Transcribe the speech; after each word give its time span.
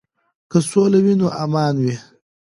که 0.51 0.57
سوله 0.69 0.99
وي 1.05 1.13
نو 1.19 1.27
امان 1.43 1.75
وي. 1.83 1.95